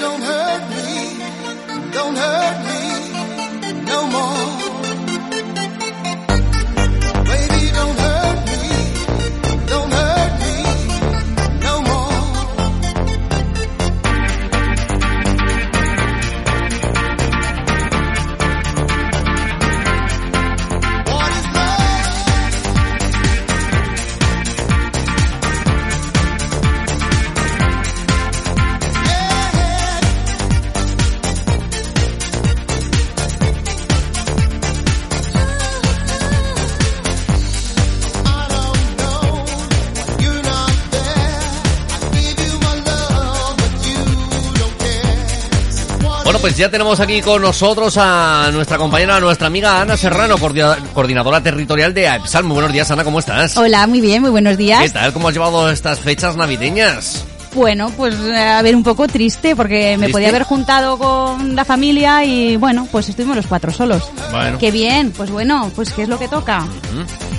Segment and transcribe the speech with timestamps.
[46.44, 50.76] pues ya tenemos aquí con nosotros a nuestra compañera, a nuestra amiga Ana Serrano, coordina-
[50.92, 52.44] coordinadora territorial de AEPSAL.
[52.44, 53.56] Muy buenos días, Ana, ¿cómo estás?
[53.56, 54.92] Hola, muy bien, muy buenos ¿Qué días.
[54.92, 55.10] tal?
[55.14, 57.24] ¿Cómo has llevado estas fechas navideñas?
[57.54, 60.12] Bueno, pues eh, a ver, un poco triste porque me ¿Triste?
[60.12, 64.10] podía haber juntado con la familia y bueno, pues estuvimos los cuatro solos.
[64.32, 64.58] Bueno.
[64.58, 66.66] Qué bien, pues bueno, pues qué es lo que toca,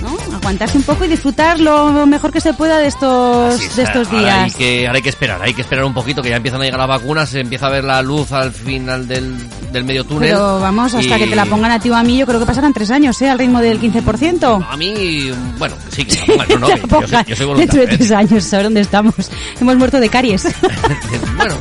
[0.02, 0.36] ¿no?
[0.36, 4.42] Aguantarse un poco y disfrutar lo mejor que se pueda de estos, de estos Ahora
[4.44, 4.56] hay, días.
[4.56, 6.78] que, ahora hay que esperar, hay que esperar un poquito, que ya empiezan a llegar
[6.80, 9.34] las vacunas, se empieza a ver la luz al final del,
[9.72, 10.30] del medio túnel.
[10.30, 12.40] Pero vamos, hasta y- que te la pongan a ti o a mí, yo creo
[12.40, 13.28] que pasarán tres años, ¿eh?
[13.28, 14.66] Al ritmo del 15%.
[14.68, 17.88] A mí, bueno, sí, que la pongan, no, no, yo, yo soy Dentro de voluntario.
[17.96, 19.14] tres años, ¿sabes dónde estamos?
[19.60, 20.46] Hemos muerto de caries.
[21.36, 21.54] bueno,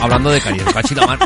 [0.00, 1.18] hablando de caries, cachi la mar.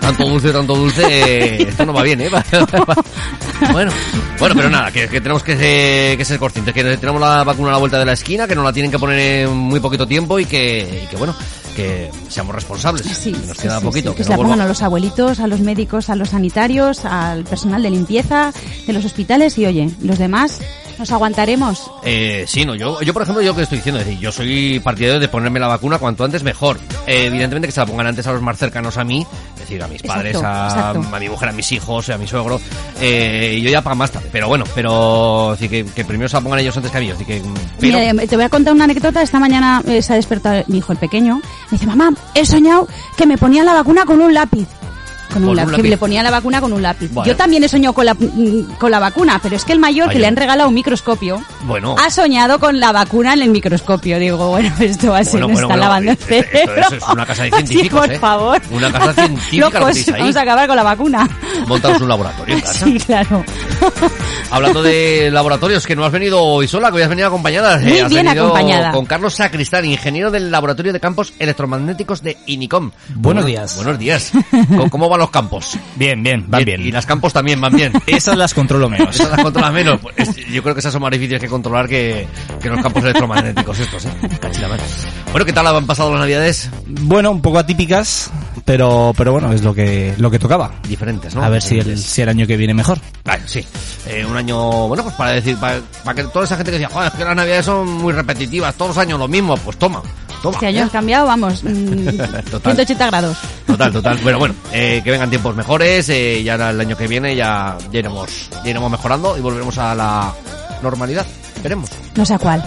[0.00, 2.30] Tanto dulce, tanto dulce, eh, esto no va bien, ¿eh?
[3.72, 3.90] bueno,
[4.38, 7.68] bueno, pero nada, que, que tenemos que, ser- que ser conscientes, que tenemos la vacuna
[7.70, 10.06] a la vuelta de la esquina, que nos la tienen que poner en muy poquito
[10.06, 11.34] tiempo y que, y que bueno,
[11.74, 13.06] que seamos responsables.
[13.06, 14.10] Sí, que nos queda sí, poquito.
[14.10, 16.30] sí, que no se la vuelva- pongan a los abuelitos, a los médicos, a los
[16.30, 18.52] sanitarios, al personal de limpieza
[18.86, 20.60] de los hospitales y oye, los demás
[20.98, 21.90] nos aguantaremos.
[22.04, 24.80] Eh, sí, no, yo, yo por ejemplo, yo que estoy diciendo, es decir, yo soy
[24.80, 26.78] partidario de ponerme la vacuna cuanto antes mejor.
[27.06, 29.82] Eh, evidentemente que se la pongan antes a los más cercanos a mí, es decir,
[29.82, 32.60] a mis Exacto, padres, a, mi mujer, a mis hijos, a mi suegro,
[33.00, 34.28] eh, y yo ya para más tarde.
[34.32, 37.08] Pero bueno, pero que, que primero se la pongan ellos antes que a mí.
[37.08, 37.42] decir, que,
[37.78, 39.22] pero, Mira, eh, te voy a contar una anécdota.
[39.22, 41.36] Esta mañana eh, se ha despertado mi hijo, el pequeño.
[41.36, 44.66] Me dice, mamá, he soñado que me ponían la vacuna con un lápiz.
[45.36, 45.82] Con Con un un lápiz, lápiz.
[45.82, 47.10] que le ponían la vacuna con un lápiz.
[47.12, 47.30] Bueno.
[47.30, 50.04] Yo también he soñado con la, mm, con la vacuna, pero es que el mayor,
[50.08, 50.20] que Vaya.
[50.20, 54.18] le han regalado un microscopio, bueno, ha soñado con la vacuna en el microscopio.
[54.18, 56.50] Digo, bueno, esto va a ser, Bueno, nos bueno, está bueno, lavando el esto- esto-
[56.58, 56.80] cerebro.
[56.82, 58.18] eso es una casa de Sí, científicos, por ¿eh?
[58.18, 58.62] favor.
[58.70, 61.28] Una casa científica lo que Locos, vamos a acabar con la vacuna.
[61.66, 62.84] montaros un laboratorio en casa.
[62.86, 63.44] Sí, claro.
[64.50, 67.78] Hablando de laboratorios, que no has venido hoy sola, que hoy has venido acompañada.
[67.78, 68.92] Muy has bien venido acompañada.
[68.92, 72.90] Con Carlos Sacristán, ingeniero del Laboratorio de Campos Electromagnéticos de Inicom.
[73.16, 73.76] Buenos Buenos- días.
[73.76, 74.32] Buenos días.
[74.68, 75.76] ¿Cómo- ¿Cómo van los campos?
[75.96, 76.80] Bien, bien, van bien.
[76.80, 77.92] Y las campos también van bien.
[78.06, 79.14] Esas las controlo menos.
[79.16, 80.00] Esas las controlas menos.
[80.00, 82.26] Pues, es- yo creo que esas son más difíciles que controlar que,
[82.62, 84.10] que los campos electromagnéticos estos, ¿eh?
[85.32, 86.70] Bueno, ¿qué tal han pasado las navidades?
[86.86, 88.30] Bueno, un poco atípicas,
[88.66, 90.72] pero pero bueno, es lo que lo que tocaba.
[90.86, 91.42] Diferentes, ¿no?
[91.42, 92.98] A ver si el, si el año que viene mejor.
[93.22, 93.64] Claro, sí.
[94.06, 96.92] Eh, un año, bueno, pues para decir, para, para que toda esa gente que decía,
[96.92, 100.02] joder, es que las navidades son muy repetitivas, todos los años lo mismo, pues toma,
[100.42, 100.54] toma.
[100.54, 100.82] Este año ¿eh?
[100.82, 102.06] han cambiado, vamos, mm,
[102.50, 102.74] Total.
[102.74, 103.38] 180 grados.
[103.66, 104.18] Total, total.
[104.18, 107.98] Bueno, bueno, eh, que vengan tiempos mejores, eh, ya el año que viene ya, ya,
[108.00, 110.34] iremos, ya iremos mejorando y volveremos a la
[110.82, 111.24] normalidad.
[111.62, 111.90] Veremos.
[112.16, 112.64] No sé a cuál.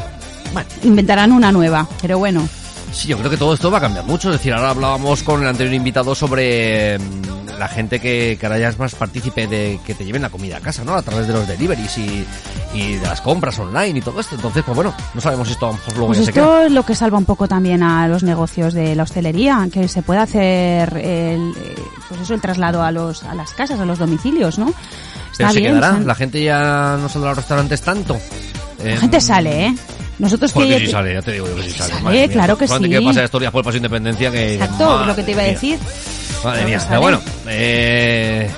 [0.53, 2.47] Bueno, Inventarán una nueva, pero bueno.
[2.91, 4.29] Sí, yo creo que todo esto va a cambiar mucho.
[4.29, 8.57] Es decir, ahora hablábamos con el anterior invitado sobre mm, la gente que, que ahora
[8.59, 10.93] ya es más partícipe de que te lleven la comida a casa, ¿no?
[10.95, 12.25] A través de los deliveries y,
[12.73, 14.35] y de las compras online y todo esto.
[14.35, 16.43] Entonces, pues bueno, no sabemos si esto a lo mejor luego Pues ya se queda.
[16.45, 19.87] esto es lo que salva un poco también a los negocios de la hostelería, que
[19.87, 21.75] se puede hacer el, eh,
[22.07, 24.67] pues eso, el traslado a los a las casas, a los domicilios, ¿no?
[25.37, 25.73] Pero Está se bien.
[25.75, 28.17] quedará, se- la gente ya no saldrá a los restaurantes tanto.
[28.83, 29.75] la gente sale, ¿eh?
[30.19, 31.91] Nosotros que sí sale, ya te digo yo que sí sale.
[31.91, 32.33] Sale, madre mía.
[32.33, 33.03] claro que Solamente sí.
[33.03, 34.53] que pasa historias por el paso de independencia que...
[34.55, 35.79] Exacto, lo que te iba a decir.
[36.43, 38.49] Madre mía, que pero bueno, eh,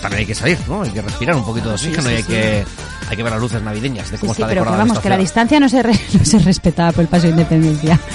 [0.00, 0.82] también hay que salir, ¿no?
[0.82, 2.64] Hay que respirar un poquito de oxígeno y hay que
[3.08, 4.98] hay que ver las luces navideñas de Sí, cómo sí, está pero que decorada vamos,
[5.02, 7.98] que la distancia no se, re- no se respetaba por el paso de independencia.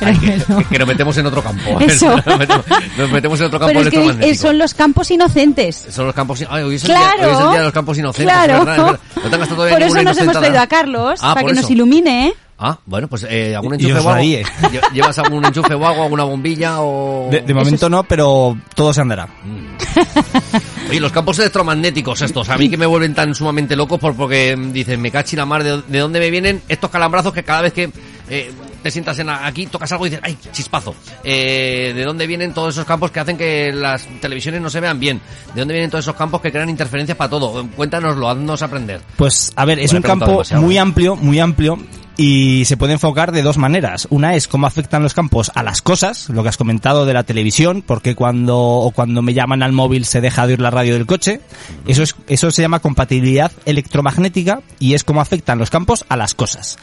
[0.00, 0.68] Que, Pero no.
[0.68, 1.80] que nos metemos en otro campo.
[1.80, 2.16] Eso.
[2.26, 2.64] nos, metemos,
[2.98, 5.86] nos metemos en otro campo Pero es que son los campos inocentes.
[5.88, 6.44] Son los campos.
[6.50, 7.12] Ay, hoy es, Claro.
[7.14, 8.34] el día, hoy es el día de los campos inocentes.
[8.34, 8.58] Claro.
[8.58, 9.50] es verdad, es.
[9.50, 12.34] No Por eso nos hemos traído a Carlos, Ah, para que nos ilumine.
[12.54, 12.56] ¿Eh?
[12.58, 14.22] Ah, bueno, pues eh, algún enchufe o algo.
[14.92, 17.28] ¿Llevas algún enchufe o algo, alguna bombilla o...?
[17.30, 19.28] De, de momento no, pero todo se andará.
[20.90, 24.56] Oye, los campos electromagnéticos estos, a mí que me vuelven tan sumamente locos por, porque
[24.56, 27.62] mm, dicen, me cachi la mar, de, de dónde me vienen estos calambrazos que cada
[27.62, 27.90] vez que
[28.28, 28.52] eh,
[28.82, 30.94] te sientas en aquí, tocas algo y dices, ¡ay, chispazo!
[31.22, 34.98] Eh, ¿De dónde vienen todos esos campos que hacen que las televisiones no se vean
[35.00, 35.20] bien?
[35.54, 37.60] ¿De dónde vienen todos esos campos que crean interferencias para todo?
[37.60, 39.00] Eh, Cuéntanoslo, haznos aprender.
[39.16, 40.62] Pues a ver, es un campo demasiado.
[40.62, 41.78] muy amplio, muy amplio
[42.16, 44.06] y se puede enfocar de dos maneras.
[44.10, 47.24] Una es cómo afectan los campos a las cosas, lo que has comentado de la
[47.24, 50.94] televisión, porque cuando o cuando me llaman al móvil se deja de oír la radio
[50.94, 51.40] del coche.
[51.86, 56.34] Eso es eso se llama compatibilidad electromagnética y es cómo afectan los campos a las
[56.34, 56.78] cosas.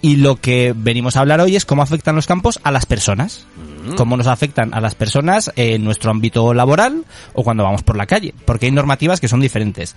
[0.00, 3.46] Y lo que venimos a hablar hoy es cómo afectan los campos a las personas.
[3.96, 8.06] Cómo nos afectan a las personas en nuestro ámbito laboral o cuando vamos por la
[8.06, 8.32] calle.
[8.44, 9.96] Porque hay normativas que son diferentes.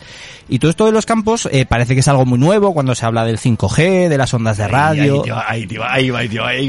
[0.49, 3.05] Y todo esto de los campos eh, parece que es algo muy nuevo cuando se
[3.05, 5.23] habla del 5G, de las ondas de radio.
[5.47, 5.65] Ahí,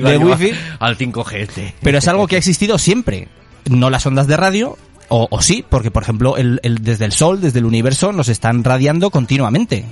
[0.01, 0.53] De wifi.
[0.79, 1.75] Al 5G este.
[1.83, 3.29] Pero es algo que ha existido siempre.
[3.69, 4.77] No las ondas de radio,
[5.09, 8.29] o, o sí, porque por ejemplo el, el- desde el Sol, desde el universo, nos
[8.29, 9.85] están radiando continuamente.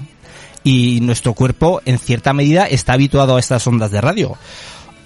[0.67, 4.37] Y nuestro cuerpo, en cierta medida, está habituado a estas ondas de radio.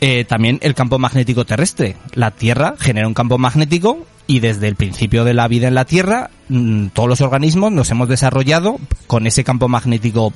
[0.01, 1.97] Eh, también el campo magnético terrestre.
[2.15, 5.85] La Tierra genera un campo magnético y desde el principio de la vida en la
[5.85, 10.33] Tierra, mm, todos los organismos nos hemos desarrollado con ese campo magnético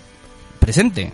[0.58, 1.12] presente.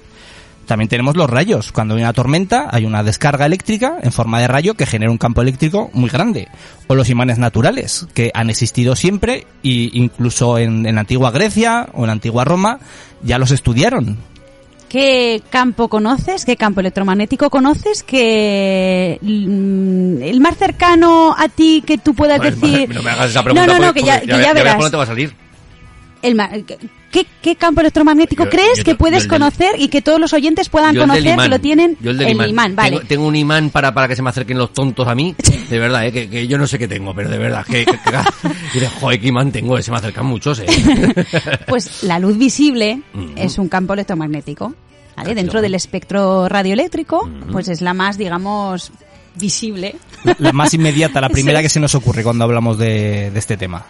[0.64, 1.72] También tenemos los rayos.
[1.72, 5.16] Cuando hay una tormenta, hay una descarga eléctrica en forma de rayo que genera un
[5.18, 6.48] campo eléctrico muy grande.
[6.88, 11.88] O los imanes naturales, que han existido siempre e incluso en, en la antigua Grecia
[11.94, 12.80] o en la antigua Roma
[13.22, 14.18] ya los estudiaron.
[14.88, 16.44] ¿Qué campo conoces?
[16.46, 18.02] ¿Qué campo electromagnético conoces?
[18.02, 22.88] Que mm, el más cercano a ti que tú puedas decir.
[22.94, 23.66] No me hagas esa pregunta.
[23.66, 24.74] No, no, no, porque- que ya, que ya verás verás.
[24.78, 25.34] dónde te va a salir.
[26.22, 26.50] El ma-
[27.10, 30.32] ¿qué, qué campo electromagnético Yo- crees yo que puedes del- conocer y que todos los
[30.32, 31.96] oyentes puedan conocer que lo tienen?
[32.00, 32.74] Yo el del el imán.
[32.76, 32.90] vale.
[32.96, 35.34] Tengo, tengo un imán para, para que se me acerquen los tontos a mí.
[35.70, 36.12] De verdad, ¿eh?
[36.12, 37.64] que, que yo no sé qué tengo, pero de verdad.
[37.66, 40.60] Que, que, que- y de, joder, qué imán tengo, eh, se me acercan muchos.
[40.60, 40.66] ¿eh?
[41.66, 43.02] Pues la luz visible
[43.36, 44.74] es un campo electromagnético.
[45.16, 45.34] ¿vale?
[45.34, 48.92] Dentro del espectro radioeléctrico, pues es la más, digamos,
[49.34, 49.96] visible.
[50.24, 53.56] La, la más inmediata, la primera que se nos ocurre cuando hablamos de, de este
[53.56, 53.84] tema.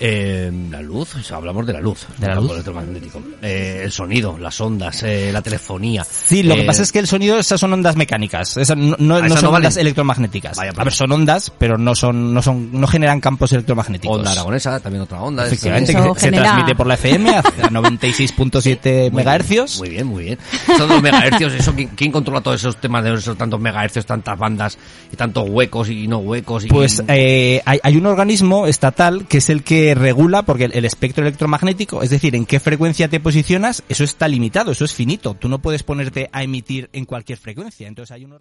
[0.00, 2.52] Eh, la luz, o sea, hablamos de la luz, ¿De la el campo luz?
[2.52, 3.22] electromagnético.
[3.42, 6.04] Eh, el sonido, las ondas, eh, la telefonía.
[6.04, 8.94] Sí, lo que Eh, pasa es que el sonido, esas son ondas mecánicas, esas no,
[8.98, 9.66] no- Ah, no son no valen.
[9.66, 10.56] ondas electromagnéticas.
[10.56, 14.16] Vaya, a ver, son ondas, pero no son, no son, no generan campos electromagnéticos.
[14.18, 15.46] Onda aragonesa, también otra onda.
[15.46, 19.78] Efectivamente, que se transmite por la FM a 96.7 Muy megahercios.
[19.78, 20.38] Muy bien, muy bien.
[20.76, 24.38] Son los megahercios, eso, ¿quién, quién controla todos esos temas de esos tantos megahercios, tantas
[24.38, 24.78] bandas
[25.12, 26.64] y tantos huecos y no huecos?
[26.64, 30.72] Y, Pues eh, hay, hay un organismo estatal que es el que regula, porque el,
[30.74, 34.94] el espectro electromagnético, es decir, en qué frecuencia te posicionas, eso está limitado, eso es
[34.94, 35.34] finito.
[35.34, 37.88] Tú no puedes ponerte a emitir en cualquier frecuencia.
[37.88, 38.38] Entonces hay un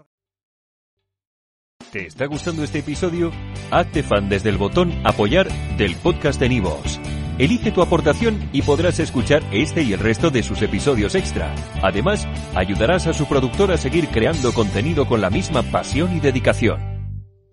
[1.91, 3.31] ¿Te está gustando este episodio?
[3.71, 5.47] Hazte fan desde el botón Apoyar
[5.77, 6.99] del podcast de Nivos.
[7.37, 11.53] Elige tu aportación y podrás escuchar este y el resto de sus episodios extra.
[11.81, 16.96] Además, ayudarás a su productor a seguir creando contenido con la misma pasión y dedicación.